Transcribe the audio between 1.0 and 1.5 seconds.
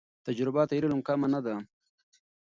کمه نه